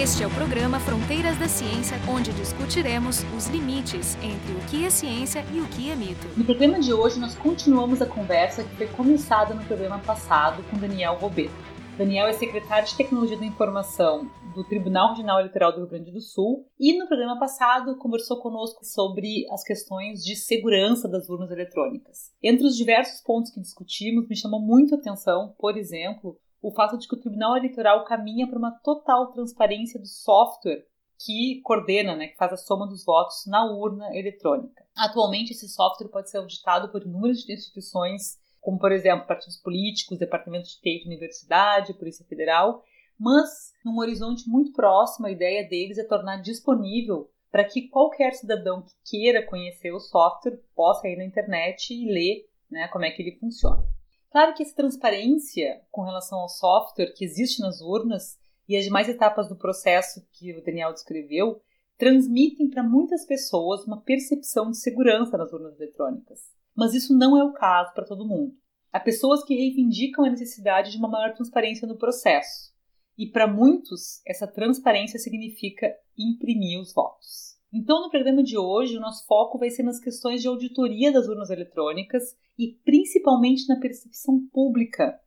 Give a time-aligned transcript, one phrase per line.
[0.00, 4.90] Este é o programa Fronteiras da Ciência, onde discutiremos os limites entre o que é
[4.90, 6.24] ciência e o que é mito.
[6.36, 10.78] No programa de hoje, nós continuamos a conversa que foi começada no programa passado com
[10.78, 11.52] Daniel Robeto.
[11.98, 16.20] Daniel é secretário de Tecnologia da Informação do Tribunal Regional Eleitoral do Rio Grande do
[16.20, 22.30] Sul e no programa passado conversou conosco sobre as questões de segurança das urnas eletrônicas.
[22.40, 26.98] Entre os diversos pontos que discutimos, me chamou muito a atenção, por exemplo, o fato
[26.98, 30.84] de que o Tribunal Eleitoral caminha para uma total transparência do software
[31.24, 34.84] que coordena, né, que faz a soma dos votos na urna eletrônica.
[34.96, 40.70] Atualmente, esse software pode ser auditado por inúmeras instituições, como, por exemplo, partidos políticos, departamentos
[40.70, 42.84] de TI de universidade, Polícia Federal,
[43.18, 48.82] mas, num horizonte muito próximo, a ideia deles é tornar disponível para que qualquer cidadão
[48.82, 53.22] que queira conhecer o software possa ir na internet e ler né, como é que
[53.22, 53.82] ele funciona.
[54.30, 59.08] Claro que essa transparência com relação ao software que existe nas urnas e as demais
[59.08, 61.62] etapas do processo que o Daniel descreveu
[61.96, 66.40] transmitem para muitas pessoas uma percepção de segurança nas urnas eletrônicas.
[66.74, 68.54] Mas isso não é o caso para todo mundo.
[68.92, 72.72] Há pessoas que reivindicam a necessidade de uma maior transparência no processo.
[73.16, 77.57] E para muitos, essa transparência significa imprimir os votos.
[77.72, 81.28] Então, no programa de hoje, o nosso foco vai ser nas questões de auditoria das
[81.28, 85.20] urnas eletrônicas e principalmente na percepção pública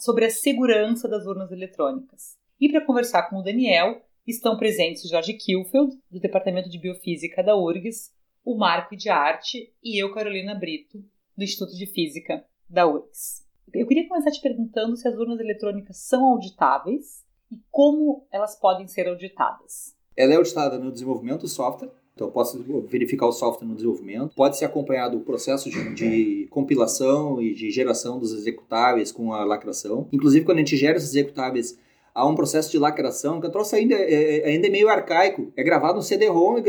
[0.00, 2.38] sobre a segurança das urnas eletrônicas.
[2.58, 7.42] E para conversar com o Daniel, estão presentes o Jorge Kilfeld, do Departamento de Biofísica
[7.42, 8.10] da URGS,
[8.44, 10.98] o Marco de Arte e eu, Carolina Brito,
[11.36, 13.44] do Instituto de Física da URGS.
[13.74, 18.86] Eu queria começar te perguntando se as urnas eletrônicas são auditáveis e como elas podem
[18.86, 19.93] ser auditadas.
[20.16, 24.34] Ela é auditada no desenvolvimento do software, então eu posso verificar o software no desenvolvimento.
[24.36, 29.44] Pode ser acompanhado o processo de, de, compilação e de geração dos executáveis com a
[29.44, 30.08] lacração.
[30.12, 31.76] Inclusive, quando a gente gera esses executáveis,
[32.14, 35.52] há um processo de lacração, que a troço ainda é, é, ainda é meio arcaico.
[35.56, 36.62] É gravado no CD-ROM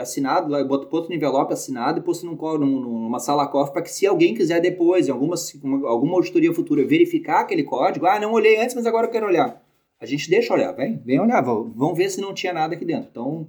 [0.00, 3.90] assinado, lá, posto no envelope assinado e posto num, num, numa sala cofre para que
[3.90, 5.36] se alguém quiser depois, em alguma,
[5.86, 9.67] alguma auditoria futura, verificar aquele código, ah, não olhei antes, mas agora eu quero olhar
[10.00, 13.08] a gente deixa olhar, vem, vem olhar, vamos ver se não tinha nada aqui dentro.
[13.10, 13.48] Então,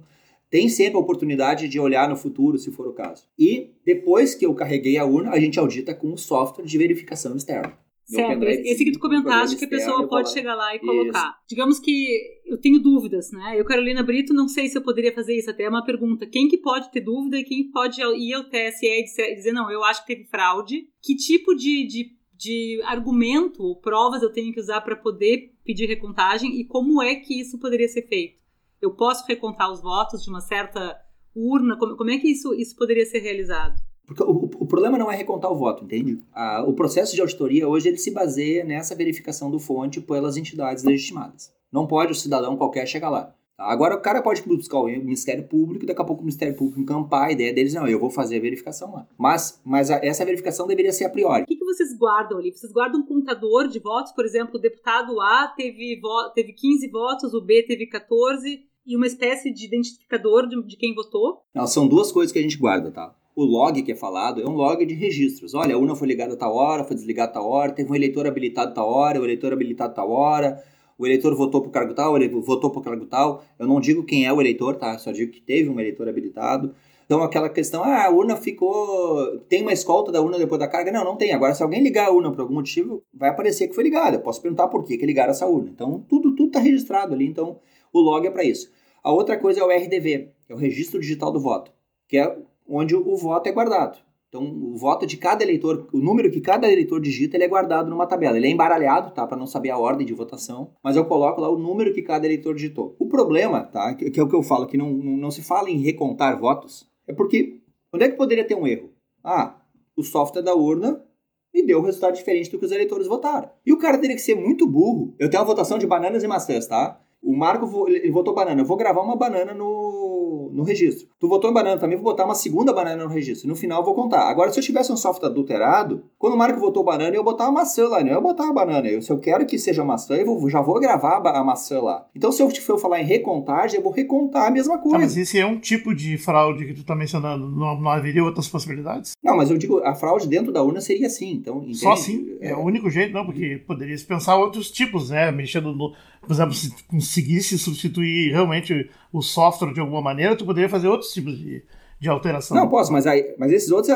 [0.50, 3.24] tem sempre a oportunidade de olhar no futuro, se for o caso.
[3.38, 7.36] E depois que eu carreguei a urna, a gente audita com o software de verificação
[7.36, 7.78] externa.
[8.10, 11.28] Certo, esse que tu comentaste que a pessoa pode chegar lá e colocar.
[11.28, 11.46] Isso.
[11.48, 13.54] Digamos que eu tenho dúvidas, né?
[13.56, 15.48] Eu, Carolina Brito, não sei se eu poderia fazer isso.
[15.48, 16.26] Até é uma pergunta.
[16.26, 19.84] Quem que pode ter dúvida e quem pode ir ao TSE e dizer, não, eu
[19.84, 20.88] acho que teve fraude?
[21.00, 25.84] Que tipo de, de de argumento ou provas eu tenho que usar para poder pedir
[25.84, 28.40] recontagem e como é que isso poderia ser feito?
[28.80, 30.98] Eu posso recontar os votos de uma certa
[31.36, 31.76] urna?
[31.76, 33.78] Como, como é que isso, isso poderia ser realizado?
[34.06, 36.18] Porque o, o problema não é recontar o voto, entende?
[36.32, 40.82] Ah, o processo de auditoria hoje ele se baseia nessa verificação do fonte pelas entidades
[40.82, 41.52] legitimadas.
[41.70, 43.34] Não pode o cidadão qualquer chegar lá.
[43.60, 47.28] Agora o cara pode buscar o Ministério Público, daqui a pouco o Ministério Público encampar
[47.28, 49.06] a ideia deles, não, eu vou fazer a verificação lá.
[49.18, 51.42] Mas, mas a, essa verificação deveria ser a priori.
[51.42, 52.50] O que, que, vocês guardam ali?
[52.52, 54.12] Vocês guardam um contador de votos?
[54.12, 56.00] Por exemplo, o deputado A teve,
[56.34, 60.94] teve 15 votos, o B teve 14, e uma espécie de identificador de, de quem
[60.94, 61.42] votou?
[61.54, 63.14] Não, são duas coisas que a gente guarda, tá?
[63.36, 65.54] O log que é falado é um log de registros.
[65.54, 67.94] Olha, a urna foi ligada a tal hora, foi desligada a tal hora, teve um
[67.94, 70.62] eleitor habilitado a tal hora, o eleitor habilitado a tal hora,
[71.00, 73.42] o eleitor votou por cargo tal, ele votou por cargo tal.
[73.58, 74.98] Eu não digo quem é o eleitor, tá?
[74.98, 76.74] Só digo que teve um eleitor habilitado.
[77.06, 79.38] Então, aquela questão, ah, a urna ficou.
[79.48, 80.92] Tem uma escolta da urna depois da carga?
[80.92, 81.32] Não, não tem.
[81.32, 84.18] Agora, se alguém ligar a urna por algum motivo, vai aparecer que foi ligada.
[84.18, 85.70] Eu posso perguntar por que, que ligaram essa urna.
[85.70, 87.26] Então, tudo tudo está registrado ali.
[87.26, 87.58] Então,
[87.94, 88.70] o log é para isso.
[89.02, 91.72] A outra coisa é o RDV, é o Registro Digital do Voto,
[92.06, 92.36] que é
[92.68, 93.98] onde o voto é guardado.
[94.30, 97.90] Então, o voto de cada eleitor, o número que cada eleitor digita, ele é guardado
[97.90, 98.36] numa tabela.
[98.36, 99.26] Ele é embaralhado, tá?
[99.26, 102.26] Para não saber a ordem de votação, mas eu coloco lá o número que cada
[102.26, 102.94] eleitor digitou.
[102.96, 103.92] O problema, tá?
[103.92, 106.88] Que, é o que eu falo, que não, não, não se fala em recontar votos,
[107.08, 107.60] é porque
[107.92, 108.90] onde é que poderia ter um erro?
[109.24, 109.60] Ah,
[109.96, 111.04] o software da urna
[111.52, 113.50] me deu um resultado diferente do que os eleitores votaram.
[113.66, 115.12] E o cara teria que ser muito burro.
[115.18, 117.00] Eu tenho uma votação de bananas e maçãs, tá?
[117.22, 118.62] O Marco ele votou banana.
[118.62, 121.06] Eu vou gravar uma banana no, no registro.
[121.18, 123.46] Tu votou em banana também, vou botar uma segunda banana no registro.
[123.46, 124.22] No final eu vou contar.
[124.22, 127.44] Agora, se eu tivesse um software adulterado, quando o Marco votou banana, eu vou botar
[127.44, 128.02] uma maçã lá.
[128.02, 128.88] Não eu botar a banana.
[128.88, 132.06] Eu, se eu quero que seja maçã, eu vou, já vou gravar a maçã lá.
[132.16, 134.96] Então, se eu for falar em recontagem, eu vou recontar a mesma coisa.
[134.96, 137.48] Ah, mas esse é um tipo de fraude que tu tá mencionando.
[137.48, 139.12] Não, não haveria outras possibilidades?
[139.22, 141.32] Não, mas eu digo, a fraude dentro da urna seria assim.
[141.32, 141.78] Então, entende?
[141.78, 142.36] Só assim?
[142.40, 142.50] É...
[142.50, 145.30] é o único jeito, não, porque poderia se pensar outros tipos, né?
[145.30, 146.70] Mexendo no por exemplo, se
[147.10, 151.64] conseguisse substituir realmente o software de alguma maneira, tu poderia fazer outros tipos de,
[151.98, 152.56] de alteração.
[152.56, 153.92] Não, posso, mas, aí, mas esses outros,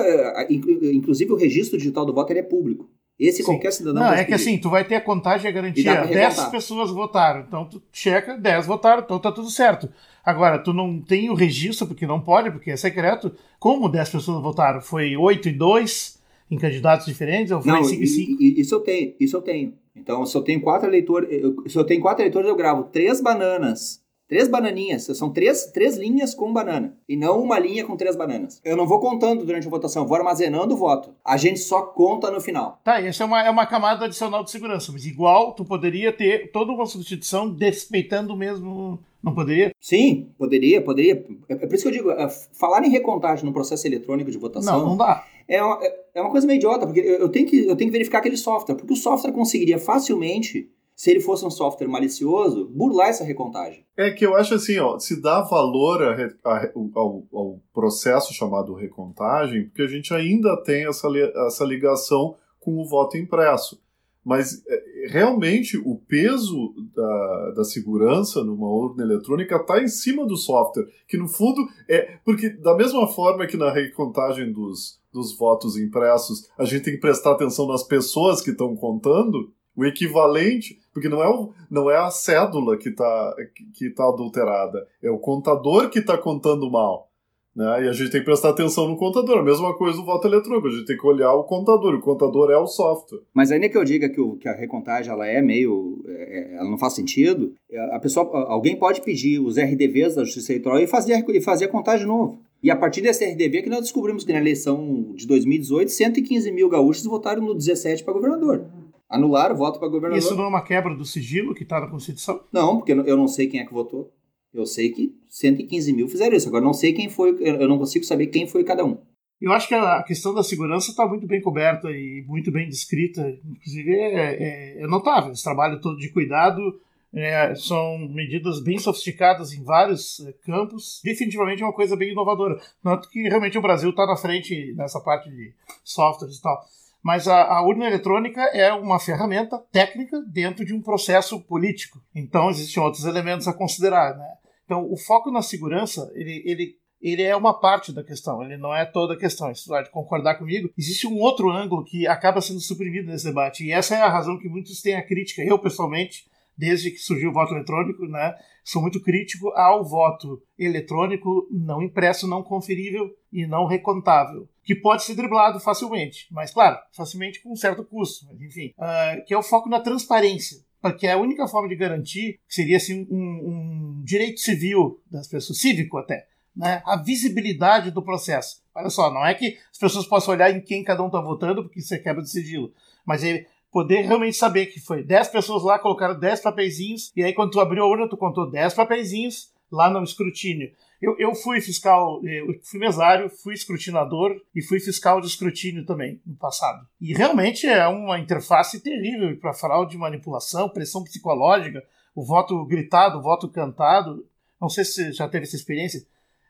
[0.51, 2.91] inclusive o registro digital do voto, ele é público.
[3.17, 3.45] Esse Sim.
[3.45, 6.05] qualquer cidadão Não, é que assim, tu vai ter a contagem e a garantia.
[6.05, 9.89] 10 pessoas votaram, então tu checa, 10 votaram, então tá tudo certo.
[10.25, 13.33] Agora, tu não tem o registro, porque não pode, porque é secreto.
[13.61, 14.81] Como 10 pessoas votaram?
[14.81, 16.14] Foi 8 e 2
[16.50, 17.52] em candidatos diferentes?
[17.52, 18.43] Ou foi não, 5 e 5?
[18.43, 19.75] Isso eu tenho, isso eu tenho.
[19.96, 21.29] Então, se eu tenho quatro eleitores,
[21.67, 26.35] se eu tenho quatro eleitores, eu gravo três bananas Três bananinhas, são três, três linhas
[26.35, 26.96] com banana.
[27.06, 28.58] E não uma linha com três bananas.
[28.64, 31.14] Eu não vou contando durante a votação, vou armazenando o voto.
[31.23, 32.81] A gente só conta no final.
[32.82, 34.91] Tá, essa é uma, é uma camada adicional de segurança.
[34.91, 38.99] Mas igual, tu poderia ter toda uma substituição despeitando o mesmo.
[39.23, 39.73] Não poderia?
[39.79, 41.25] Sim, poderia, poderia.
[41.46, 44.38] É, é por isso que eu digo, é, falar em recontagem no processo eletrônico de
[44.38, 44.79] votação.
[44.81, 45.23] Não, não dá.
[45.49, 45.81] É uma,
[46.14, 48.75] é uma coisa meio idiota, porque eu tenho, que, eu tenho que verificar aquele software,
[48.76, 53.85] porque o software conseguiria facilmente se ele fosse um software malicioso, burlar essa recontagem.
[53.96, 58.75] É que eu acho assim, ó, se dá valor a, a, ao, ao, processo chamado
[58.75, 61.08] recontagem, porque a gente ainda tem essa,
[61.46, 63.82] essa ligação com o voto impresso.
[64.25, 70.37] Mas é, realmente o peso da, da segurança numa urna eletrônica está em cima do
[70.37, 72.19] software, que no fundo é.
[72.25, 77.01] Porque, da mesma forma que na recontagem dos, dos votos impressos a gente tem que
[77.01, 81.97] prestar atenção nas pessoas que estão contando, o equivalente, porque não é, o, não é
[81.97, 83.37] a cédula que está
[83.73, 87.09] que tá adulterada, é o contador que está contando mal.
[87.55, 87.85] Né?
[87.85, 89.39] E a gente tem que prestar atenção no contador.
[89.39, 92.51] A mesma coisa do voto eletrônico, a gente tem que olhar o contador, o contador
[92.51, 93.21] é o software.
[93.33, 96.03] Mas ainda que eu diga que, o, que a recontagem ela é meio.
[96.09, 97.53] É, ela não faz sentido,
[97.93, 101.69] a pessoa, alguém pode pedir os RDVs da Justiça Eleitoral e fazer, e fazer a
[101.69, 102.41] contagem de novo.
[102.62, 106.69] E a partir desse RDV que nós descobrimos que na eleição de 2018, 115 mil
[106.69, 108.67] gaúchos votaram no 17 para governador
[109.09, 110.19] anular o voto para governador.
[110.19, 112.41] Isso não é uma quebra do sigilo que está na Constituição?
[112.53, 114.11] Não, porque eu não sei quem é que votou.
[114.55, 116.49] Eu sei que 115 mil fizeram isso.
[116.49, 118.99] Agora não sei quem foi, eu não consigo saber quem foi cada um.
[119.41, 123.37] Eu acho que a questão da segurança está muito bem coberta e muito bem descrita.
[123.45, 125.33] Inclusive, é, é, é notável.
[125.33, 126.81] Esse trabalho todo de cuidado
[127.12, 131.01] é, são medidas bem sofisticadas em vários é, campos.
[131.05, 132.61] Definitivamente é uma coisa bem inovadora.
[132.83, 135.53] Tanto que realmente o Brasil está na frente nessa parte de
[135.85, 136.65] softwares e tal.
[137.03, 142.01] Mas a, a, urna eletrônica é uma ferramenta técnica dentro de um processo político.
[142.15, 144.17] Então existem outros elementos a considerar.
[144.17, 144.27] Né?
[144.65, 148.75] Então o foco na segurança ele, ele, ele é uma parte da questão, ele não
[148.75, 149.51] é toda a questão.
[149.51, 150.71] Isso pode concordar comigo.
[150.77, 154.39] Existe um outro ângulo que acaba sendo suprimido nesse debate e essa é a razão
[154.39, 155.43] que muitos têm a crítica.
[155.43, 156.25] Eu pessoalmente
[156.57, 158.35] desde que surgiu o voto eletrônico, né,
[158.65, 165.03] sou muito crítico ao voto eletrônico não impresso, não conferível e não recontável, que pode
[165.03, 169.43] ser driblado facilmente, mas claro, facilmente com um certo custo, enfim, uh, que é o
[169.43, 170.59] foco na transparência,
[170.91, 175.27] porque é a única forma de garantir que seria assim um, um direito civil das
[175.27, 178.63] pessoas, cívico até, né, a visibilidade do processo.
[178.75, 181.63] Olha só, não é que as pessoas possam olhar em quem cada um está votando,
[181.63, 182.71] porque isso é quebra de sigilo,
[183.07, 187.33] mas é poder realmente saber que foi 10 pessoas lá, colocaram 10 papeizinhos, e aí
[187.33, 190.71] quando tu abriu a urna, tu contou 10 papeizinhos lá no escrutínio.
[191.05, 196.19] Eu, eu fui fiscal, eu fui mesário, fui escrutinador e fui fiscal de escrutínio também
[196.25, 196.87] no passado.
[196.99, 201.85] E realmente é uma interface terrível para fraude, manipulação, pressão psicológica,
[202.15, 204.27] o voto gritado, o voto cantado.
[204.59, 206.01] Não sei se você já teve essa experiência,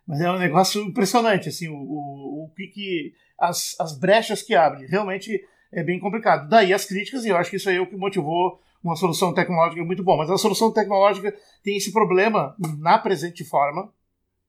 [0.06, 4.54] mas é um negócio impressionante, assim, o, o, o que, que as, as brechas que
[4.54, 4.86] abre.
[4.86, 6.48] Realmente é bem complicado.
[6.48, 9.34] Daí as críticas, e eu acho que isso aí é o que motivou uma solução
[9.34, 10.18] tecnológica muito boa.
[10.18, 11.34] Mas a solução tecnológica
[11.64, 13.92] tem esse problema na presente forma,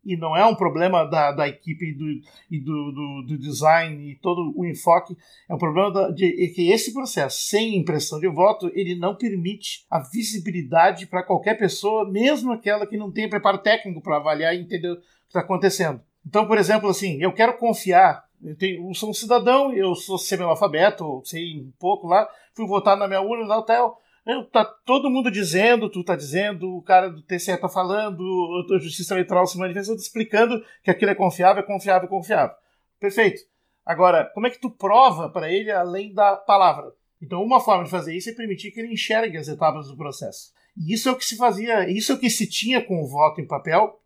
[0.05, 2.05] e não é um problema da, da equipe do,
[2.51, 5.17] e do, do, do, design e todo o enfoque,
[5.49, 9.85] é um problema da, de, que esse processo, sem impressão de voto, ele não permite
[9.89, 14.61] a visibilidade para qualquer pessoa, mesmo aquela que não tem preparo técnico para avaliar e
[14.61, 15.99] entender o que está acontecendo.
[16.25, 20.17] Então, por exemplo, assim, eu quero confiar eu, tenho, eu sou um cidadão, eu sou
[20.17, 23.97] semi-analfabeto, sei um pouco lá, fui votar na minha urna no hotel.
[24.25, 28.79] Eu, tá todo mundo dizendo, tu tá dizendo, o cara do TCE tá falando, a
[28.79, 32.55] Justiça Eleitoral se manifestando, explicando que aquilo é confiável, é confiável, é confiável.
[32.99, 33.41] Perfeito.
[33.85, 36.91] Agora, como é que tu prova para ele além da palavra?
[37.21, 40.51] Então, uma forma de fazer isso é permitir que ele enxergue as etapas do processo.
[40.75, 43.07] E isso é o que se fazia, isso é o que se tinha com o
[43.07, 44.01] voto em papel,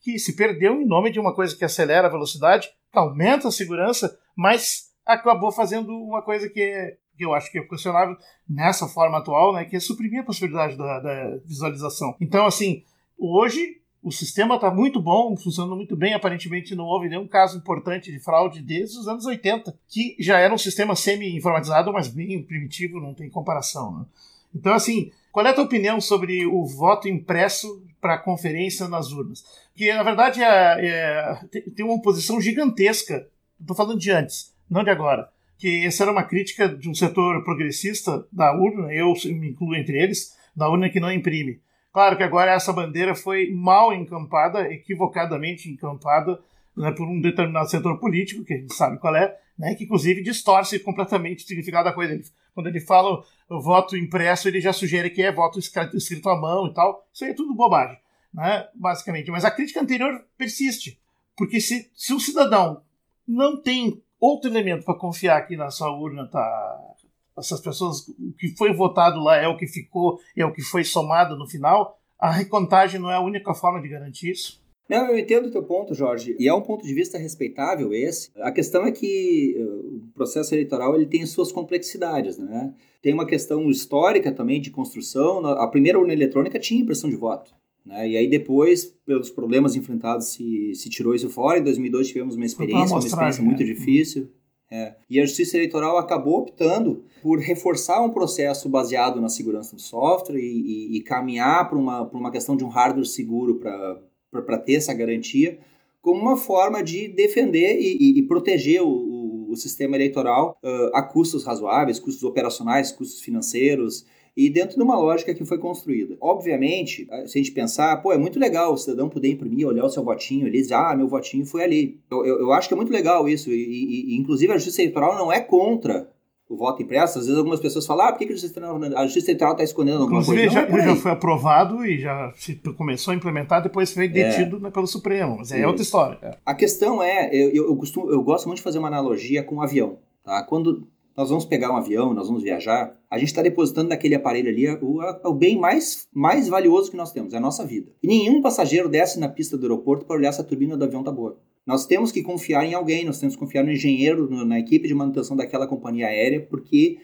[0.00, 4.18] que se perdeu em nome de uma coisa que acelera a velocidade, aumenta a segurança,
[4.34, 8.16] mas acabou fazendo uma coisa que, é, que eu acho que é questionável
[8.48, 12.14] nessa forma atual, né, que é suprimir a possibilidade da, da visualização.
[12.20, 12.84] Então, assim,
[13.18, 16.14] hoje o sistema está muito bom, funcionando muito bem.
[16.14, 20.54] Aparentemente não houve nenhum caso importante de fraude desde os anos 80, que já era
[20.54, 23.98] um sistema semi-informatizado, mas bem primitivo, não tem comparação.
[23.98, 24.06] Né?
[24.54, 29.10] Então, assim, qual é a tua opinião sobre o voto impresso para a conferência nas
[29.12, 29.44] urnas?
[29.72, 31.40] Porque, na verdade, é, é,
[31.74, 33.28] tem uma oposição gigantesca,
[33.60, 37.42] estou falando de antes, não de agora, que essa era uma crítica de um setor
[37.42, 41.60] progressista da urna, eu me incluo entre eles, da urna que não imprime.
[41.92, 46.40] Claro que agora essa bandeira foi mal encampada, equivocadamente encampada
[46.76, 50.22] né, por um determinado setor político, que a gente sabe qual é, né, que inclusive
[50.22, 52.12] distorce completamente o significado da coisa.
[52.12, 52.24] Ele,
[52.54, 56.68] quando ele fala o voto impresso, ele já sugere que é voto escrito à mão
[56.68, 57.04] e tal.
[57.12, 57.98] Isso aí é tudo bobagem,
[58.32, 59.30] né, basicamente.
[59.30, 61.00] Mas a crítica anterior persiste,
[61.36, 62.82] porque se, se o cidadão
[63.26, 66.94] não tem outro elemento para confiar que na sua urna tá
[67.38, 70.82] essas pessoas, o que foi votado lá é o que ficou, é o que foi
[70.82, 74.60] somado no final, a recontagem não é a única forma de garantir isso.
[74.88, 78.30] Não, eu entendo o teu ponto, Jorge, e é um ponto de vista respeitável esse.
[78.38, 82.72] A questão é que eh, o processo eleitoral ele tem suas complexidades, né?
[83.02, 85.44] Tem uma questão histórica também de construção.
[85.46, 87.54] A primeira urna eletrônica tinha impressão de voto.
[87.88, 88.10] Né?
[88.10, 91.58] E aí depois, pelos problemas enfrentados, se, se tirou isso fora.
[91.58, 93.64] Em 2002 tivemos uma experiência, uma experiência muito né?
[93.64, 94.28] difícil.
[94.70, 94.96] É.
[95.08, 100.38] E a Justiça Eleitoral acabou optando por reforçar um processo baseado na segurança do software
[100.38, 104.92] e, e, e caminhar para uma, uma questão de um hardware seguro para ter essa
[104.92, 105.58] garantia,
[106.02, 110.94] como uma forma de defender e, e, e proteger o, o, o, sistema eleitoral uh,
[110.94, 114.04] a custos razoáveis, custos operacionais, custos financeiros,
[114.38, 116.16] e dentro de uma lógica que foi construída.
[116.20, 119.90] Obviamente, se a gente pensar, pô, é muito legal o cidadão poder imprimir, olhar o
[119.90, 122.00] seu votinho ali, dizer, ah, meu votinho foi ali.
[122.08, 125.16] Eu, eu, eu acho que é muito legal isso, e, e, inclusive a justiça eleitoral
[125.16, 126.08] não é contra
[126.48, 129.52] o voto impresso, às vezes algumas pessoas falam, ah, por que, que a Justiça Eleitoral,
[129.52, 130.60] está escondendo alguma Inclusive, coisa?
[130.62, 134.70] Inclusive, já, já foi aprovado e já se começou a implementar, depois foi detido é.
[134.70, 136.16] Pelo Supremo, mas é outra história.
[136.22, 136.36] É.
[136.46, 139.62] A questão é, eu, eu, costumo, eu gosto muito de fazer uma analogia com um
[139.62, 139.98] avião.
[140.22, 140.42] Tá?
[140.44, 144.48] Quando nós vamos pegar um avião, nós vamos viajar, a gente está depositando naquele aparelho
[144.48, 147.90] ali o, o bem mais, mais valioso que nós temos, é a nossa vida.
[148.02, 151.00] E nenhum passageiro desce na pista do aeroporto para olhar se a turbina do avião
[151.00, 151.38] está boa.
[151.66, 154.86] Nós temos que confiar em alguém, nós temos que confiar no engenheiro, no, na equipe
[154.86, 156.98] de manutenção daquela companhia aérea, porque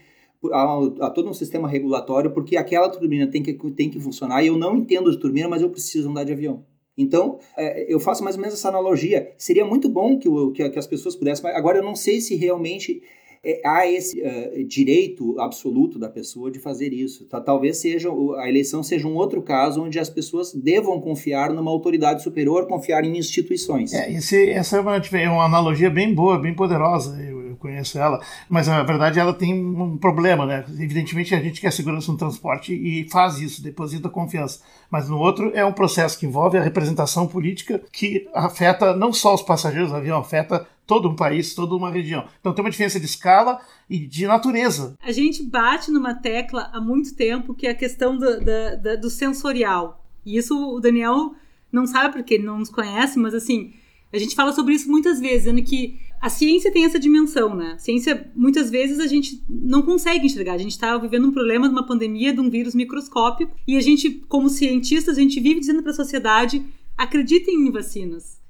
[0.52, 4.56] a, todo um sistema regulatório, porque aquela turbina tem que, tem que funcionar e eu
[4.56, 6.64] não entendo de turbina, mas eu preciso andar de avião.
[6.96, 9.32] Então, é, eu faço mais ou menos essa analogia.
[9.36, 10.28] Seria muito bom que,
[10.70, 13.02] que as pessoas pudessem, agora eu não sei se realmente
[13.44, 17.24] é, há esse uh, direito absoluto da pessoa de fazer isso.
[17.26, 18.08] Tá, talvez seja
[18.38, 23.04] a eleição seja um outro caso onde as pessoas devam confiar numa autoridade superior, confiar
[23.04, 23.92] em instituições.
[23.92, 27.16] É, esse, essa é uma, é uma analogia bem boa, bem poderosa.
[27.64, 30.66] Conheço ela, mas na verdade ela tem um problema, né?
[30.78, 34.60] Evidentemente a gente quer segurança no transporte e faz isso, deposita confiança.
[34.90, 39.34] Mas no outro é um processo que envolve a representação política que afeta não só
[39.34, 42.28] os passageiros do avião, afeta todo um país, toda uma região.
[42.38, 44.94] Então tem uma diferença de escala e de natureza.
[45.02, 49.08] A gente bate numa tecla há muito tempo que é a questão do, do, do
[49.08, 50.04] sensorial.
[50.26, 51.34] E isso o Daniel
[51.72, 53.72] não sabe porque ele não nos conhece, mas assim,
[54.12, 57.72] a gente fala sobre isso muitas vezes, dizendo que a ciência tem essa dimensão, né?
[57.72, 60.54] A ciência, muitas vezes, a gente não consegue enxergar.
[60.54, 63.80] A gente está vivendo um problema de uma pandemia, de um vírus microscópico, e a
[63.82, 66.64] gente, como cientistas, a gente vive dizendo para a sociedade:
[66.96, 68.40] acreditem em vacinas.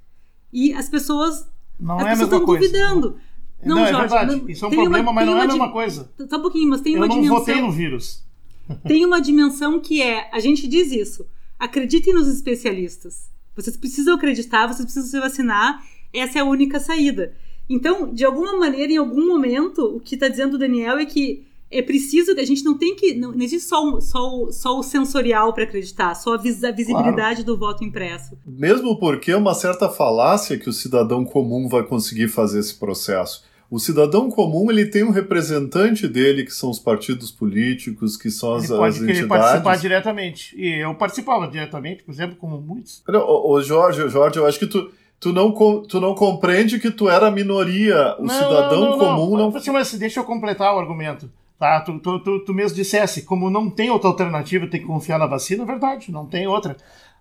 [0.53, 1.45] E as pessoas
[1.77, 2.65] não As é a mesma coisa.
[2.65, 3.17] duvidando.
[3.61, 4.41] Não, não, é Jorge, é verdade.
[4.41, 6.09] Não, Isso é um problema, uma, mas não é a mesma coisa.
[6.29, 7.33] Só um pouquinho, mas tem Eu uma dimensão.
[7.35, 8.23] Eu não votei no vírus.
[8.87, 11.27] Tem uma dimensão que é, a gente diz isso,
[11.59, 13.29] acreditem nos especialistas.
[13.53, 17.35] Vocês precisam acreditar, vocês precisam se vacinar, essa é a única saída.
[17.69, 21.45] Então, de alguma maneira, em algum momento, o que está dizendo o Daniel é que
[21.71, 25.51] é preciso, a gente não tem que, não, não existe só, só, só o sensorial
[25.51, 27.45] para acreditar, só a, vis, a visibilidade claro.
[27.45, 28.37] do voto impresso.
[28.45, 33.43] Mesmo porque é uma certa falácia que o cidadão comum vai conseguir fazer esse processo.
[33.69, 38.53] O cidadão comum ele tem um representante dele, que são os partidos políticos, que são
[38.53, 39.27] as, ele pode as entidades.
[39.27, 40.55] participar diretamente.
[40.55, 43.03] E eu participava diretamente, por exemplo, como muitos.
[43.07, 45.51] Ô, Jorge, Jorge, eu acho que tu, tu não,
[45.83, 48.15] tu não compreende que tu era a minoria.
[48.19, 49.51] O não, cidadão não, não, comum não.
[49.51, 49.73] não...
[49.73, 51.29] Mas deixa eu completar o argumento.
[51.57, 55.17] Tá, tu, tu, tu, tu, mesmo dissesse, como não tem outra alternativa, tem que confiar
[55.17, 56.75] na vacina, é verdade, não tem outra.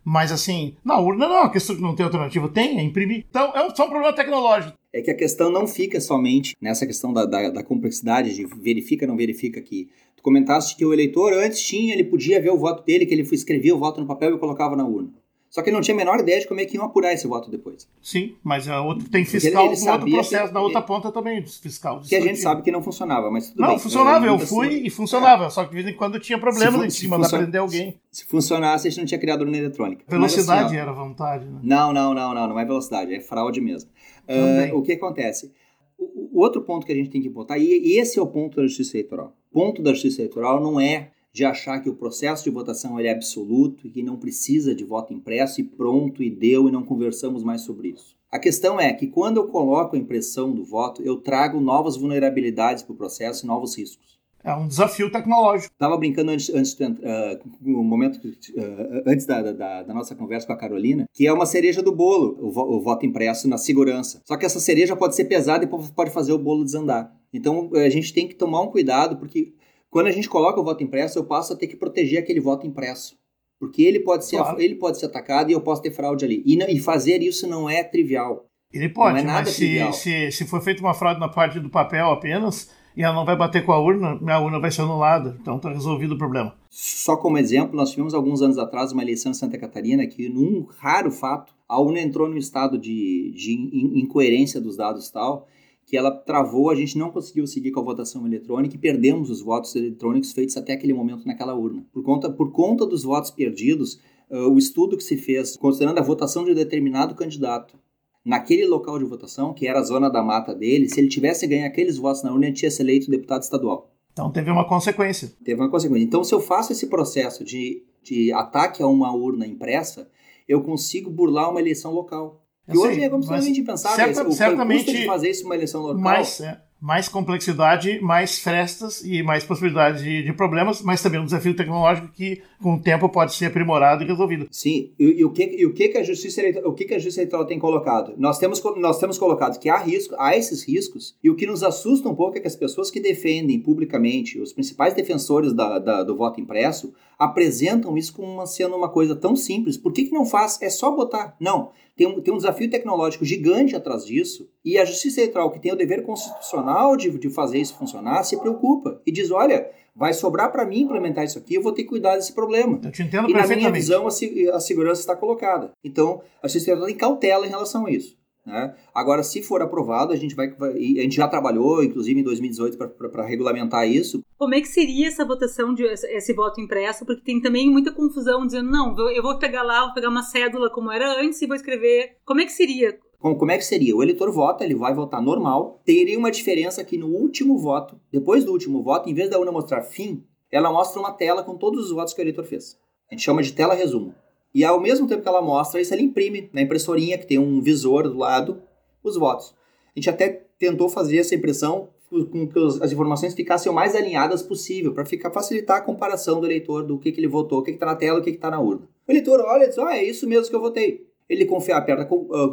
[0.05, 3.25] Mas assim, na urna não, a questão de não ter alternativa tem, é imprimir.
[3.31, 4.77] Então é só um problema tecnológico.
[4.93, 9.07] É que a questão não fica somente nessa questão da, da, da complexidade de verifica,
[9.07, 9.89] não verifica aqui.
[10.17, 13.23] Tu comentaste que o eleitor antes tinha, ele podia ver o voto dele, que ele
[13.23, 15.11] escrevia o voto no papel e colocava na urna.
[15.54, 17.28] Só que ele não tinha a menor ideia de como é que iam apurar esse
[17.28, 17.88] voto depois.
[18.02, 21.46] Sim, mas a outra, tem fiscal ele, ele outro processo que, na outra ponta também,
[21.46, 22.00] fiscal.
[22.00, 23.76] Que a gente sabe que não funcionava, mas tudo não, bem.
[23.76, 25.50] Não, funcionava, eu fui e funcionava, é.
[25.50, 28.00] só que de vez em quando tinha problema em cima de prender alguém.
[28.11, 30.04] Se funcionasse, a gente não tinha criado urna eletrônica.
[30.08, 31.61] Velocidade assim, era vontade, né?
[31.62, 33.88] Não, não, não, não, não é velocidade, é fraude mesmo.
[34.28, 35.52] Uh, o que acontece?
[35.96, 38.26] O, o, outro ponto que a gente tem que botar, e, e esse é o
[38.26, 39.37] ponto da justiça eleitoral.
[39.52, 43.11] O ponto da justiça eleitoral não é de achar que o processo de votação é
[43.11, 47.43] absoluto e que não precisa de voto impresso e pronto e deu e não conversamos
[47.43, 48.17] mais sobre isso.
[48.31, 52.85] A questão é que quando eu coloco a impressão do voto, eu trago novas vulnerabilidades
[52.85, 54.14] para o processo e novos riscos.
[54.45, 55.73] É um desafio tecnológico.
[55.73, 60.57] Estava brincando antes, antes uh, momento uh, antes da, da, da, nossa conversa com a
[60.57, 64.21] Carolina, que é uma cereja do bolo, o, vo, o, voto impresso na segurança.
[64.25, 67.11] Só que essa cereja pode ser pesada e pode fazer o bolo desandar.
[67.33, 69.55] Então a gente tem que tomar um cuidado, porque
[69.95, 72.67] quando a gente coloca o voto impresso, eu passo a ter que proteger aquele voto
[72.67, 73.17] impresso.
[73.61, 74.61] Porque ele pode ser, claro.
[74.61, 76.43] ele pode ser atacado e eu posso ter fraude ali.
[76.45, 78.45] E, não, e fazer isso não é trivial.
[78.73, 82.07] Ele pode, é mas se, se, se for feita uma fraude na parte do papel
[82.11, 85.39] apenas, e ela não vai bater com a urna, minha urna vai ser anulada.
[85.41, 86.57] Então está resolvido o problema.
[86.69, 90.67] Só como exemplo, nós tivemos alguns anos atrás uma eleição em Santa Catarina que, num
[90.77, 93.53] raro fato, a urna entrou num estado de, de
[94.01, 95.47] incoerência dos dados tal,
[95.87, 99.43] que ela travou, a gente não conseguiu seguir com a votação eletrônica e perdemos os
[99.43, 101.85] votos eletrônicos feitos até aquele momento naquela urna.
[101.93, 104.00] Por conta, por conta dos votos perdidos,
[104.31, 107.79] uh, o estudo que se fez, considerando a votação de um determinado candidato,
[108.25, 111.67] naquele local de votação, que era a zona da mata dele, se ele tivesse ganho
[111.67, 113.91] aqueles votos na urna, ele tinha sido eleito deputado estadual.
[114.12, 115.33] Então teve uma consequência.
[115.45, 116.05] Teve uma consequência.
[116.05, 120.09] Então, se eu faço esse processo de, de ataque a uma urna impressa,
[120.49, 122.44] eu consigo burlar uma eleição local.
[122.71, 123.97] Que hoje é completamente impensável.
[123.97, 126.00] Certa, o, certamente, custo de fazer isso uma eleição local.
[126.00, 131.25] Mas, é, mais complexidade, mais frestas e mais possibilidades de, de, problemas, mas também um
[131.25, 134.47] desafio tecnológico que com o tempo pode ser aprimorado e resolvido.
[134.50, 136.92] Sim, e, e o, que, e o que, que a justiça eleitoral, o que, que
[136.92, 138.12] a justiça eleitoral tem colocado?
[138.18, 141.62] Nós temos, nós temos colocado que há risco, há esses riscos, e o que nos
[141.62, 146.02] assusta um pouco é que as pessoas que defendem publicamente, os principais defensores da, da,
[146.02, 149.76] do voto impresso, apresentam isso como uma, sendo uma coisa tão simples.
[149.76, 150.61] Por que, que não faz?
[150.62, 151.37] É só botar.
[151.40, 151.71] Não.
[151.97, 155.73] Tem um, tem um desafio tecnológico gigante atrás disso, e a Justiça Eleitoral, que tem
[155.73, 160.50] o dever constitucional de, de fazer isso funcionar, se preocupa e diz: olha, vai sobrar
[160.50, 162.80] para mim implementar isso aqui, eu vou ter que cuidar desse problema.
[162.83, 165.71] Eu te entendo e na minha visão, a, a segurança está colocada.
[165.85, 168.16] Então, a Justiça Eleitoral tem cautela em relação a isso.
[168.47, 168.75] Né?
[168.95, 173.25] Agora, se for aprovado, a gente vai, a gente já trabalhou, inclusive em 2018, para
[173.25, 174.23] regulamentar isso.
[174.37, 177.07] Como é que seria essa votação de esse voto impresso?
[177.07, 180.71] Porque tem também muita confusão dizendo não, eu vou pegar lá, vou pegar uma cédula
[180.71, 182.17] como era antes e vou escrever.
[182.25, 182.99] Como é que seria?
[183.19, 183.97] Como, como é que seria?
[183.97, 185.80] O eleitor vota, ele vai votar normal.
[185.83, 189.50] Teria uma diferença que no último voto, depois do último voto, em vez da urna
[189.50, 192.78] mostrar fim, ela mostra uma tela com todos os votos que o eleitor fez.
[193.11, 194.15] A gente chama de tela resumo.
[194.54, 197.60] E ao mesmo tempo que ela mostra isso, ela imprime na impressorinha, que tem um
[197.60, 198.62] visor do lado,
[199.02, 199.54] os votos.
[199.95, 204.43] A gente até tentou fazer essa impressão com que as informações ficassem o mais alinhadas
[204.43, 207.73] possível, para ficar facilitar a comparação do eleitor do que, que ele votou, o que
[207.73, 208.88] está na tela o que está na urna.
[209.08, 211.06] O eleitor olha e diz: Ah, é isso mesmo que eu votei.
[211.28, 212.04] Ele confia, aperta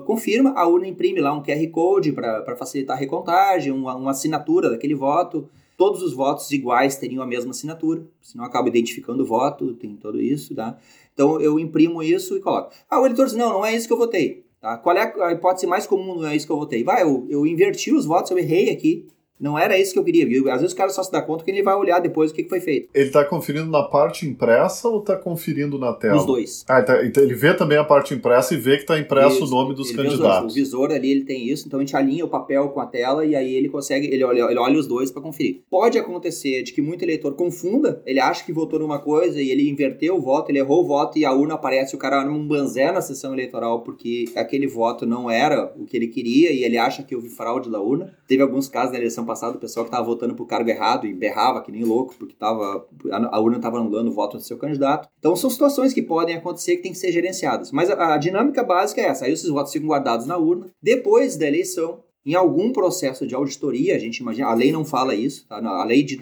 [0.05, 4.69] confirma, a urna imprime lá um QR Code para facilitar a recontagem, uma, uma assinatura
[4.69, 5.49] daquele voto.
[5.81, 10.21] Todos os votos iguais teriam a mesma assinatura, senão acaba identificando o voto, tem tudo
[10.21, 10.77] isso, tá?
[11.11, 12.71] Então eu imprimo isso e coloco.
[12.87, 14.45] Ah, o editor diz: não, não é isso que eu votei.
[14.59, 14.77] Tá?
[14.77, 16.19] Qual é a hipótese mais comum?
[16.19, 16.83] Não é isso que eu votei.
[16.83, 19.07] Vai, eu, eu inverti os votos, eu errei aqui.
[19.41, 20.21] Não era isso que eu queria.
[20.53, 22.43] Às vezes o cara só se dá conta que ele vai olhar depois o que
[22.43, 22.89] foi feito.
[22.93, 26.17] Ele está conferindo na parte impressa ou está conferindo na tela?
[26.17, 26.63] Os dois.
[26.69, 29.49] Ah, então ele vê também a parte impressa e vê que está impresso isso, o
[29.49, 30.51] nome dos candidatos.
[30.51, 33.25] O visor ali ele tem isso, então a gente alinha o papel com a tela
[33.25, 35.61] e aí ele consegue, ele olha, ele olha os dois para conferir.
[35.69, 39.67] Pode acontecer de que muito eleitor confunda, ele acha que votou numa coisa e ele
[39.67, 42.91] inverteu o voto, ele errou o voto e a urna aparece o cara num banzé
[42.91, 47.01] na sessão eleitoral porque aquele voto não era o que ele queria e ele acha
[47.01, 48.13] que houve fraude da urna.
[48.27, 51.13] Teve alguns casos na eleição passada, o pessoal que estava votando pro cargo errado e
[51.13, 55.07] berrava que nem louco, porque tava, a, urna estava anulando o voto do seu candidato.
[55.19, 57.71] Então são situações que podem acontecer que têm que ser gerenciadas.
[57.71, 60.67] Mas a, a dinâmica básica é essa: aí esses votos ficam guardados na urna.
[60.81, 65.15] Depois da eleição, em algum processo de auditoria, a gente imagina, a lei não fala
[65.15, 65.57] isso, tá?
[65.57, 66.19] a lei de,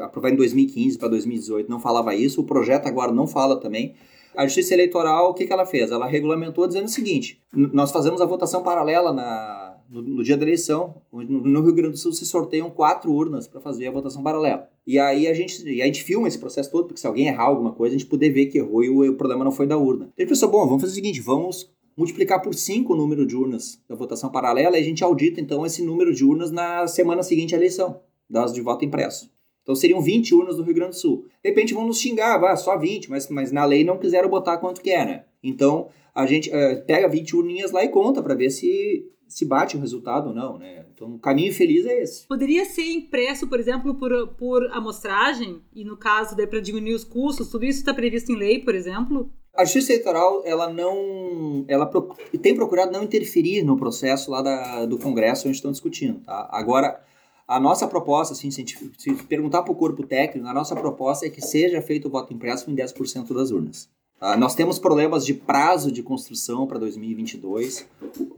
[0.00, 3.94] aprovada em 2015 para 2018 não falava isso, o projeto agora não fala também.
[4.36, 5.90] A Justiça Eleitoral, o que, que ela fez?
[5.90, 10.44] Ela regulamentou dizendo o seguinte: nós fazemos a votação paralela na, no, no, dia da
[10.44, 14.68] eleição, no, Rio Grande do Sul se sorteiam quatro urnas para fazer a votação paralela.
[14.86, 17.44] E aí a gente, e a gente filma esse processo todo, porque se alguém errar
[17.44, 19.78] alguma coisa, a gente poder ver que errou e o, o problema não foi da
[19.78, 20.12] urna.
[20.16, 23.80] Ele pensou, bom, vamos fazer o seguinte, vamos multiplicar por 5 o número de urnas
[23.88, 27.54] da votação paralela e a gente audita então esse número de urnas na semana seguinte
[27.54, 29.30] à eleição, das de voto impresso.
[29.66, 31.24] Então seriam 20 urnas no Rio Grande do Sul.
[31.42, 34.58] De repente vão nos xingar, ah, só 20, mas, mas na lei não quiseram botar
[34.58, 35.24] quanto que é, né?
[35.42, 39.76] Então a gente uh, pega 20 urninhas lá e conta para ver se se bate
[39.76, 40.86] o resultado ou não, né?
[40.94, 42.28] Então, o caminho feliz é esse.
[42.28, 47.50] Poderia ser impresso, por exemplo, por, por amostragem, e no caso, para diminuir os custos,
[47.50, 49.28] tudo isso está previsto em lei, por exemplo?
[49.52, 51.90] A Justiça Eleitoral, ela não, ela
[52.40, 56.48] tem procurado não interferir no processo lá da, do Congresso onde estão discutindo, tá?
[56.52, 57.00] Agora,
[57.46, 58.64] A nossa proposta, assim, se,
[58.98, 62.34] se perguntar para o corpo técnico, a nossa proposta é que seja feito o voto
[62.34, 63.88] impresso em 10% das urnas.
[64.20, 67.86] Uh, nós temos problemas de prazo de construção para 2022,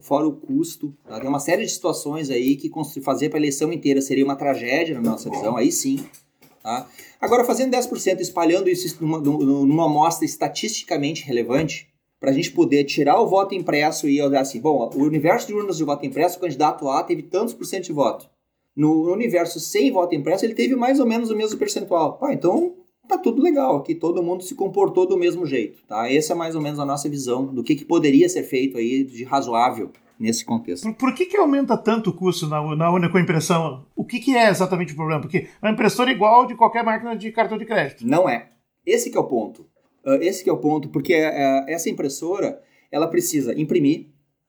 [0.00, 0.92] fora o custo.
[1.06, 1.20] Tá?
[1.20, 4.94] Tem uma série de situações aí que fazer para a eleição inteira seria uma tragédia
[4.96, 6.04] na nossa visão, aí sim.
[6.62, 6.86] Tá?
[7.20, 11.88] Agora, fazendo 10%, espalhando isso numa, numa amostra estatisticamente relevante,
[12.20, 15.54] para a gente poder tirar o voto impresso e olhar assim, bom, o universo de
[15.54, 18.28] urnas de voto impresso, o candidato A teve tantos por cento de voto.
[18.78, 22.16] No universo sem voto impresso, ele teve mais ou menos o mesmo percentual.
[22.22, 22.76] Ah, então
[23.08, 26.08] tá tudo legal aqui, todo mundo se comportou do mesmo jeito, tá?
[26.08, 29.02] Essa é mais ou menos a nossa visão do que, que poderia ser feito aí
[29.02, 30.84] de razoável nesse contexto.
[30.84, 33.84] Por, por que, que aumenta tanto o custo na, na única impressão?
[33.96, 35.22] O que, que é exatamente o problema?
[35.22, 38.06] Porque uma impressora é igual de qualquer máquina de cartão de crédito.
[38.06, 38.50] Não é.
[38.86, 39.62] Esse é o ponto.
[40.06, 42.62] Uh, esse é o ponto, porque uh, essa impressora,
[42.92, 44.06] ela precisa imprimir,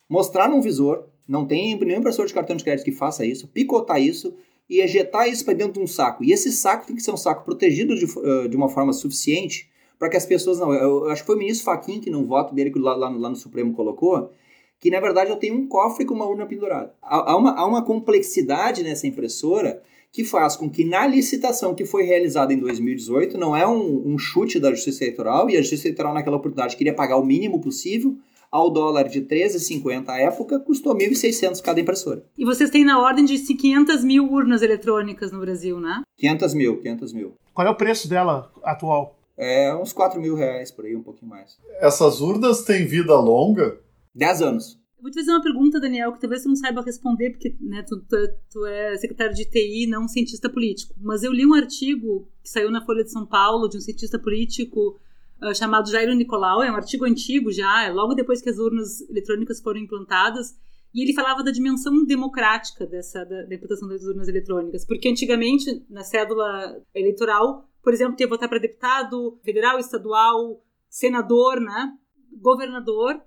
[0.08, 4.02] mostrar num visor, não tem nenhum impressor de cartão de crédito que faça isso, picotar
[4.02, 4.34] isso
[4.68, 6.24] e ejetar isso para dentro de um saco.
[6.24, 9.70] E esse saco tem que ser um saco protegido de, uh, de uma forma suficiente
[10.00, 10.74] para que as pessoas não.
[10.74, 13.30] Eu, acho que foi o ministro Faquin que, no voto dele, que lá, lá, lá,
[13.30, 14.32] no Supremo colocou,
[14.80, 16.96] que na verdade eu tenho um cofre com uma urna pendurada.
[17.02, 21.86] Há, há, uma, há uma complexidade nessa impressora que faz com que na licitação que
[21.86, 25.88] foi realizada em 2018, não é um, um chute da Justiça Eleitoral, e a Justiça
[25.88, 28.18] Eleitoral naquela oportunidade queria pagar o mínimo possível,
[28.52, 32.24] ao dólar de 13,50 à época, custou 1.600 cada impressora.
[32.38, 36.02] E vocês têm na ordem de 500 mil urnas eletrônicas no Brasil, né?
[36.18, 37.34] 500 mil, 500 mil.
[37.54, 39.18] Qual é o preço dela atual?
[39.38, 41.58] É uns 4 mil reais por aí, um pouquinho mais.
[41.80, 43.80] Essas urnas têm vida longa?
[44.14, 44.80] 10 anos.
[44.98, 47.82] Eu vou te fazer uma pergunta, Daniel, que talvez você não saiba responder, porque né,
[47.88, 48.18] tu, tu,
[48.52, 50.94] tu, é secretário de TI, não cientista político.
[51.00, 54.20] Mas eu li um artigo que saiu na Folha de São Paulo de um cientista
[54.20, 55.00] político
[55.41, 59.02] uh, chamado Jairo Nicolau, é um artigo antigo já, é logo depois que as urnas
[59.10, 60.56] eletrônicas foram implantadas,
[60.93, 65.86] e ele falava da dimensão democrática dessa da, da implantação das urnas eletrônicas, porque antigamente
[65.89, 71.93] na cédula eleitoral, por exemplo, tinha votar para deputado federal, estadual, senador, né,
[72.41, 73.21] governador,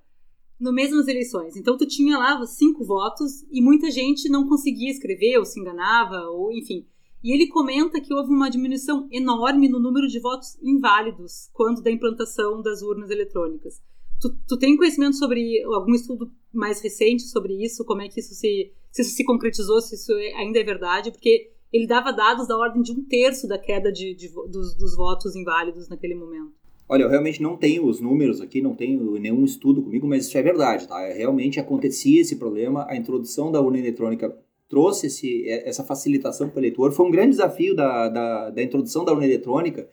[0.59, 1.57] no mesmas eleições.
[1.57, 6.21] Então tu tinha lá cinco votos e muita gente não conseguia escrever ou se enganava
[6.31, 6.87] ou enfim.
[7.23, 11.91] E ele comenta que houve uma diminuição enorme no número de votos inválidos quando da
[11.91, 13.81] implantação das urnas eletrônicas.
[14.21, 17.85] Tu, tu tem conhecimento sobre algum estudo mais recente sobre isso?
[17.85, 19.81] Como é que isso se, se isso se concretizou?
[19.81, 21.11] Se isso é, ainda é verdade?
[21.11, 24.97] Porque ele dava dados da ordem de um terço da queda de, de dos, dos
[24.97, 26.53] votos inválidos naquele momento.
[26.89, 30.37] Olha, eu realmente não tenho os números aqui, não tenho nenhum estudo comigo, mas isso
[30.37, 30.99] é verdade, tá?
[31.13, 34.37] Realmente acontecia esse problema, a introdução da urna eletrônica
[34.73, 36.93] trouxe esse, é, essa facilitação para o eleitor.
[36.93, 39.87] Foi um grande desafio da, da, da, introdução da urna eletrônica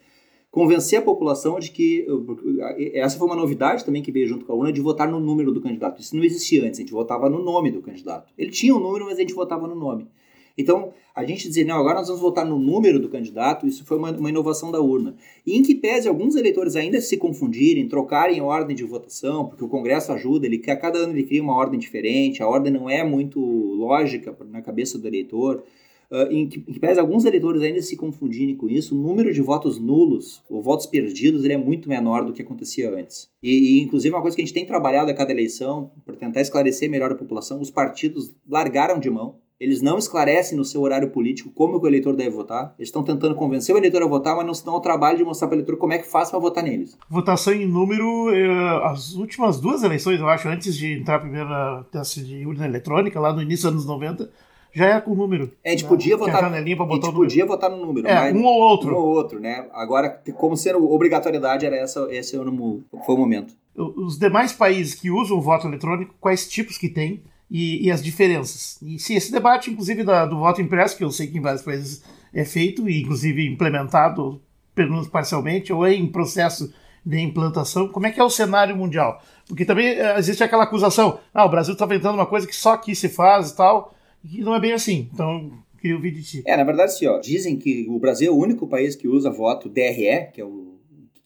[0.49, 2.07] convencer a população de que
[2.93, 5.51] essa foi uma novidade também que veio junto com a urna de votar no número
[5.51, 6.01] do candidato.
[6.01, 8.31] Isso não existia antes, a gente votava no nome do candidato.
[8.37, 10.07] Ele tinha um número, mas a gente votava no nome.
[10.59, 13.97] Então, a gente dizer, não, agora nós vamos votar no número do candidato, isso foi
[13.97, 15.15] uma, uma, inovação da urna.
[15.47, 19.69] E em que pese alguns eleitores ainda se confundirem, trocarem ordem de votação, porque o
[19.69, 23.05] Congresso ajuda, ele a cada ano ele cria uma ordem diferente, a ordem não é
[23.05, 25.63] muito lógica na cabeça do eleitor.
[26.11, 29.31] Uh, em, que, em que pese alguns eleitores ainda se confundirem com isso, o número
[29.31, 33.29] de votos nulos, ou votos perdidos, ele é muito menor do que acontecia antes.
[33.43, 36.41] E, e inclusive, uma coisa que a gente tem trabalhado a cada eleição, para tentar
[36.41, 41.09] esclarecer melhor a população, os partidos largaram de mão eles não esclarecem no seu horário
[41.09, 42.73] político como o eleitor deve votar.
[42.79, 45.47] Eles estão tentando convencer o eleitor a votar, mas não estão ao trabalho de mostrar
[45.47, 46.97] para o eleitor como é que faz para votar neles.
[47.09, 51.85] Votação em número, eh, as últimas duas eleições, eu acho, antes de entrar a primeira
[51.91, 54.29] teste de urna eletrônica, lá no início dos anos 90,
[54.71, 55.51] já é com número.
[55.63, 56.19] É, a gente podia né?
[56.19, 56.45] votar.
[56.45, 58.07] A gente podia votar no número.
[58.07, 58.95] É, um ou outro.
[58.95, 59.67] Um ou outro, né?
[59.73, 63.53] Agora, como sendo obrigatoriedade, era essa, esse foi o momento.
[63.75, 67.21] Os demais países que usam o voto eletrônico, quais tipos que tem?
[67.49, 68.77] E, e as diferenças.
[68.81, 71.61] E se esse debate, inclusive, da, do voto impresso, que eu sei que em vários
[71.61, 74.41] países é feito e, inclusive, implementado,
[74.75, 76.71] pelo menos parcialmente, ou é em processo
[77.05, 79.21] de implantação, como é que é o cenário mundial?
[79.47, 82.73] Porque também eh, existe aquela acusação, ah, o Brasil está inventando uma coisa que só
[82.73, 85.09] aqui se faz e tal, e não é bem assim.
[85.11, 86.43] Então, queria ouvir de ti.
[86.45, 89.31] É, na verdade, sim, ó, dizem que o Brasil é o único país que usa
[89.31, 90.78] voto DRE, que é o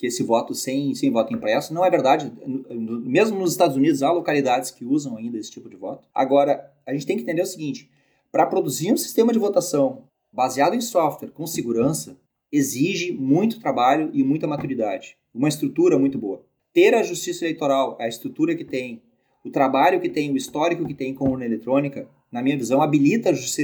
[0.04, 1.74] que esse voto sem, sem voto impresso.
[1.74, 2.30] Não é verdade.
[3.06, 6.10] Mesmo nos Estados Unidos há localidades que usam ainda esse tipo de voto.
[6.14, 7.90] Agora, a gente tem que entender o seguinte:
[8.30, 12.18] para produzir um sistema de votação baseado em software com segurança,
[12.52, 15.16] exige muito trabalho e muita maturidade.
[15.34, 16.44] Uma estrutura muito boa.
[16.74, 19.02] Ter a justiça eleitoral, a estrutura que tem,
[19.42, 23.30] o trabalho que tem, o histórico que tem com urna eletrônica, na minha visão, habilita
[23.30, 23.62] a Justiça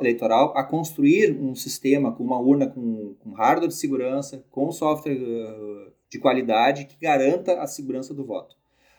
[0.00, 5.16] Eleitoral a construir um sistema com uma urna com, com hardware de segurança, com software
[5.16, 8.54] uh, de qualidade que garanta a segurança do voto.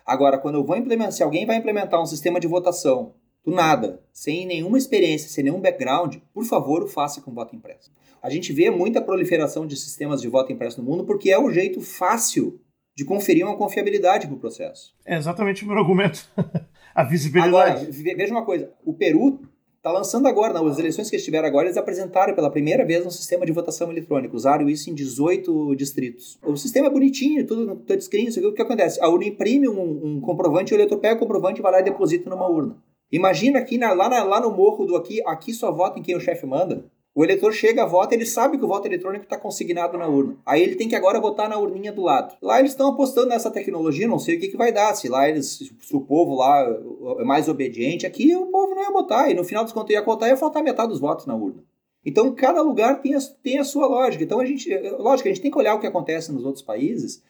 [0.05, 3.13] Agora, quando eu vou implementar, se alguém vai implementar um sistema de votação
[3.45, 7.93] do nada, sem nenhuma experiência, sem nenhum background, por favor, o faça com voto impresso.
[8.21, 11.49] A gente vê muita proliferação de sistemas de voto impresso no mundo porque é o
[11.49, 12.59] jeito fácil
[12.93, 14.93] de conferir uma confiabilidade para o processo.
[15.05, 16.29] É exatamente o meu argumento.
[16.93, 17.86] a visibilidade.
[17.86, 19.39] Agora, veja uma coisa: o Peru
[19.77, 23.45] está lançando agora, nas eleições que estiveram agora, eles apresentaram pela primeira vez um sistema
[23.45, 24.34] de votação eletrônica.
[24.36, 26.39] Usaram isso em 18 distritos.
[26.41, 28.29] O sistema é bonitinho, tudo no touchscreen.
[28.29, 29.01] O que acontece?
[29.01, 32.29] A urna imprime um, um comprovante, o eleitor pega o comprovante, vai lá e deposita
[32.29, 32.77] numa urna.
[33.12, 36.15] Imagina aqui na, lá, na, lá no morro do aqui, aqui só vota em quem
[36.15, 36.86] o chefe manda.
[37.15, 40.36] O eleitor chega, vota, ele sabe que o voto eletrônico está consignado na urna.
[40.43, 42.36] Aí ele tem que agora votar na urninha do lado.
[42.41, 44.95] Lá eles estão apostando nessa tecnologia, não sei o que, que vai dar.
[44.95, 46.65] Se lá eles, se o povo lá
[47.19, 49.30] é mais obediente, aqui o povo não ia votar.
[49.30, 51.63] E no final dos contos ia contar ia faltar metade dos votos na urna.
[52.04, 54.23] Então cada lugar tem a, tem a sua lógica.
[54.23, 57.21] Então a gente, lógico, a gente tem que olhar o que acontece nos outros países.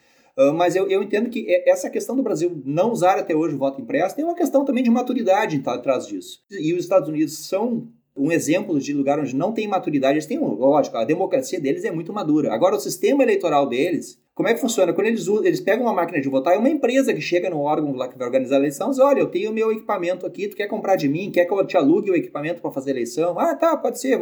[0.56, 3.82] Mas eu, eu entendo que essa questão do Brasil não usar até hoje o voto
[3.82, 6.42] impresso tem uma questão também de maturidade atrás disso.
[6.50, 10.16] E os Estados Unidos são um exemplo de lugar onde não tem maturidade.
[10.16, 12.54] Eles têm, lógico, a democracia deles é muito madura.
[12.54, 14.94] Agora, o sistema eleitoral deles, como é que funciona?
[14.94, 17.94] Quando eles, eles pegam uma máquina de votar, é uma empresa que chega no órgão
[17.96, 20.68] lá que vai organizar a eleição diz: Olha, eu tenho meu equipamento aqui, tu quer
[20.68, 21.32] comprar de mim?
[21.32, 23.38] Quer que eu te alugue o equipamento para fazer a eleição?
[23.40, 24.20] Ah, tá, pode ser.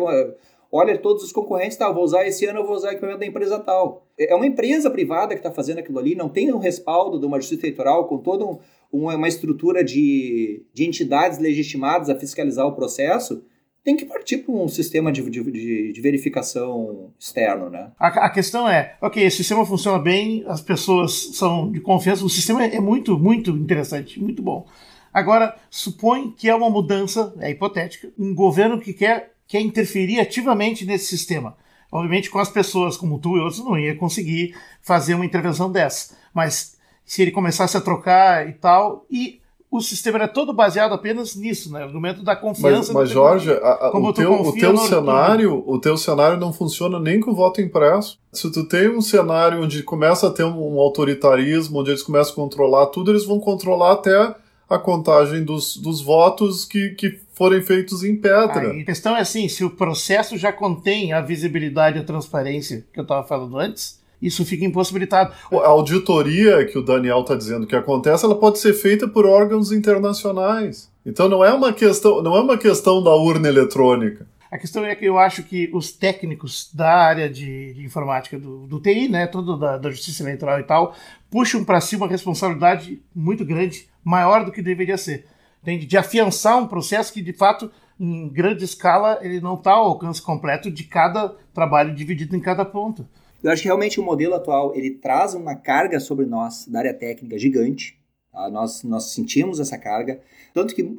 [0.73, 3.25] Olha, todos os concorrentes, tá, vou usar esse ano, eu vou usar o equipamento da
[3.25, 4.07] empresa tal.
[4.17, 7.25] É, é uma empresa privada que está fazendo aquilo ali, não tem um respaldo de
[7.25, 8.57] uma justiça eleitoral com toda um,
[8.89, 13.43] uma, estrutura de, de entidades legitimadas a fiscalizar o processo
[13.83, 17.91] tem que partir para um sistema de, de, de, verificação externo, né?
[17.99, 22.29] A, a, questão é, ok, esse sistema funciona bem, as pessoas são de confiança, o
[22.29, 24.67] sistema é muito, muito interessante, muito bom.
[25.11, 30.85] Agora, supõe que é uma mudança, é hipotética, um governo que quer, quer interferir ativamente
[30.85, 31.57] nesse sistema.
[31.91, 36.15] Obviamente, com as pessoas como tu e outros, não ia conseguir fazer uma intervenção dessa.
[36.33, 39.40] Mas se ele começasse a trocar e tal, e
[39.71, 41.79] o sistema era todo baseado apenas nisso, né?
[41.79, 42.91] O argumento da confiança.
[42.91, 46.99] Mas, mas Jorge, a, a, o, teu, o teu cenário, o teu cenário não funciona
[46.99, 48.19] nem com voto impresso.
[48.33, 52.33] Se tu tem um cenário onde começa a ter um, um autoritarismo, onde eles começam
[52.33, 54.35] a controlar tudo, eles vão controlar até
[54.69, 58.71] a contagem dos, dos votos que, que forem feitos em pedra.
[58.71, 62.85] Aí, a questão é assim, se o processo já contém a visibilidade e a transparência
[62.91, 65.33] que eu estava falando antes, isso fica impossibilitado.
[65.51, 69.71] A auditoria que o Daniel está dizendo que acontece, ela pode ser feita por órgãos
[69.71, 70.91] internacionais.
[71.05, 74.27] Então não é uma questão, não é uma questão da urna eletrônica.
[74.51, 78.67] A questão é que eu acho que os técnicos da área de, de informática do,
[78.67, 80.93] do, TI, né, todo da, da justiça eleitoral e tal,
[81.29, 85.25] puxam para si uma responsabilidade muito grande, maior do que deveria ser,
[85.61, 85.85] entende?
[85.85, 90.21] de afiançar um processo que de fato em grande escala ele não está ao alcance
[90.21, 93.07] completo de cada trabalho dividido em cada ponto.
[93.43, 96.93] Eu acho que realmente o modelo atual ele traz uma carga sobre nós da área
[96.93, 97.99] técnica gigante.
[98.31, 98.49] Tá?
[98.49, 100.21] Nós, nós sentimos essa carga.
[100.53, 100.97] Tanto que uh,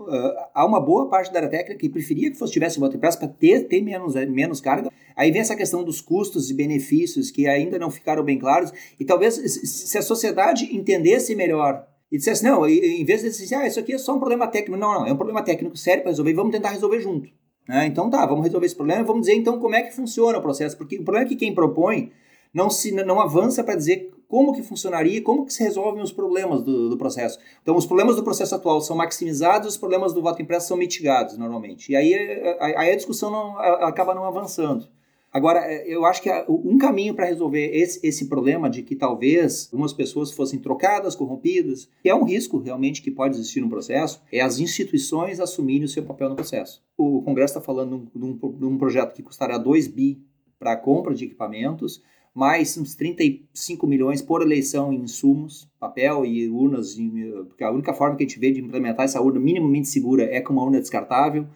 [0.55, 3.69] há uma boa parte da área técnica que preferia que fosse tivesse impresso para ter,
[3.69, 4.91] ter menos, menos carga.
[5.15, 8.73] Aí vem essa questão dos custos e benefícios que ainda não ficaram bem claros.
[8.99, 13.67] E talvez se a sociedade entendesse melhor e dissesse, não, em vez de dizer, ah,
[13.67, 14.79] isso aqui é só um problema técnico.
[14.79, 17.31] Não, não, é um problema técnico sério para resolver e vamos tentar resolver junto.
[17.69, 17.87] Né?
[17.87, 20.43] Então tá, vamos resolver esse problema e vamos dizer então como é que funciona o
[20.43, 20.77] processo.
[20.77, 22.11] Porque o problema é que quem propõe
[22.53, 26.63] não se não avança para dizer como que funcionaria, como que se resolvem os problemas
[26.63, 27.39] do, do, processo.
[27.63, 31.37] Então, os problemas do processo atual são maximizados, os problemas do voto impresso são mitigados
[31.37, 31.93] normalmente.
[31.93, 32.15] E aí,
[32.59, 34.89] aí a discussão não, acaba não avançando.
[35.33, 39.69] Agora, é, eu acho que um caminho para resolver esse, esse problema de que talvez
[39.73, 44.23] algumas pessoas fossem trocadas, corrompidas, que é um risco realmente que pode existir no processo,
[44.31, 46.83] é as instituições assumirem o seu papel no processo.
[46.99, 50.23] O Congresso está falando de um, de um projeto que custará 2 bi
[50.59, 52.03] para a compra de equipamentos,
[52.35, 56.97] mais uns 35 milhões por eleição em insumos, papel e urnas,
[57.47, 60.41] porque a única forma que a gente vê de implementar essa urna minimamente segura é
[60.41, 61.47] com uma urna descartável.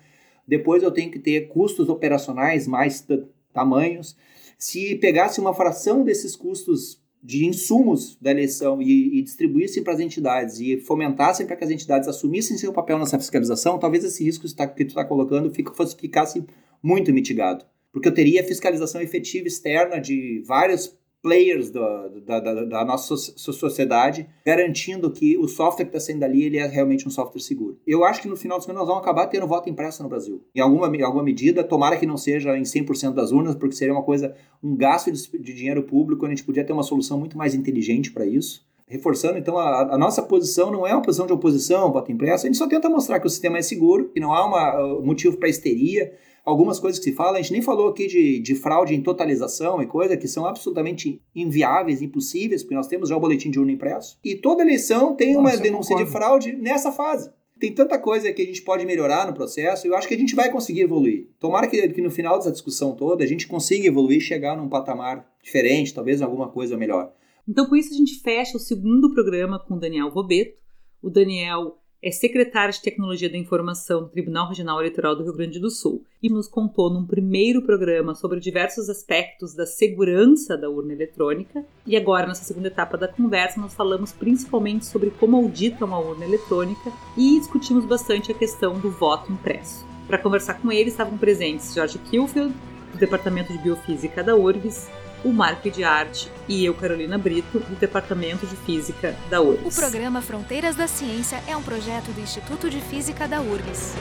[0.47, 3.05] Depois eu tenho que ter custos operacionais mais
[3.53, 4.17] tamanhos.
[4.59, 10.01] Se pegasse uma fração desses custos de insumos da eleição e, e distribuíssem para as
[10.01, 14.47] entidades e fomentassem para que as entidades assumissem seu papel nessa fiscalização, talvez esse risco
[14.47, 16.45] que tu está colocando ficasse
[16.83, 17.65] muito mitigado
[17.97, 21.81] porque eu teria fiscalização efetiva externa de vários players do,
[22.27, 26.67] da, da, da, nossa sociedade, garantindo que o software que está saindo dali ele é
[26.67, 27.81] realmente um software seguro.
[27.87, 30.45] Eu acho que no final dos contos nós vamos acabar tendo voto impresso no Brasil.
[30.55, 33.95] Em alguma, em alguma medida, tomara que não seja em 100% das urnas, porque seria
[33.95, 37.39] uma coisa, um gasto de, de dinheiro público, a gente podia ter uma solução muito
[37.39, 38.63] mais inteligente para isso.
[38.87, 42.49] Reforçando, então, a, a, nossa posição não é uma posição de oposição, voto impresso, a
[42.49, 45.39] gente só tenta mostrar que o sistema é seguro, que não há uma, uh, motivo
[45.39, 46.13] para histeria,
[46.47, 49.83] algumas coisas que se fala, a gente nem falou aqui de, de fraude em totalização
[49.83, 53.73] e coisa que são absolutamente inviáveis, impossíveis, porque nós temos já o boletim de urna
[53.73, 54.17] impresso.
[54.25, 57.31] E toda eleição tem uma denúncia de fraude nessa fase.
[57.59, 60.19] Tem tanta coisa que a gente pode melhorar no processo e eu acho que a
[60.19, 61.31] gente vai conseguir evoluir.
[61.41, 64.69] Tomara que, que no final dessa discussão toda a gente consiga evoluir e chegar num
[64.69, 67.13] patamar diferente, talvez alguma coisa melhor.
[67.49, 70.59] Então, com isso, a gente fecha o segundo programa com o Daniel Robeto.
[71.03, 75.59] O Daniel é secretário de Tecnologia da Informação do Tribunal Regional Eleitoral do Rio Grande
[75.59, 80.93] do Sul e nos contou num primeiro programa sobre diversos aspectos da segurança da urna
[80.93, 81.65] eletrônica.
[81.85, 86.25] E agora, nessa segunda etapa da conversa, nós falamos principalmente sobre como audita uma urna
[86.25, 89.85] eletrônica e discutimos bastante a questão do voto impresso.
[90.07, 92.55] Para conversar com ele estavam presentes Jorge Kilfield,
[92.93, 94.89] do Departamento de Biofísica da URGS,
[95.27, 99.77] o Marco de Arte e eu, Carolina Brito, do Departamento de Física da URGS.
[99.77, 103.97] O programa Fronteiras da Ciência é um projeto do Instituto de Física da URGS.